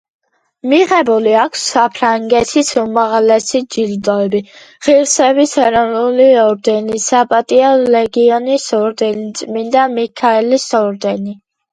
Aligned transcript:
მიღებული 0.69 1.33
აქვს 1.41 1.65
საფრანგეთის 1.73 2.71
უმაღლესი 2.83 3.61
ჯილდოები: 3.75 4.41
ღირსების 4.87 5.53
ეროვნული 5.67 6.27
ორდენი, 6.45 7.03
საპატიო 7.05 7.69
ლეგიონის 7.99 8.67
ორდენი, 8.79 9.29
წმინდა 9.43 9.85
მიქაელის 10.01 10.67
ორდენი. 10.85 11.39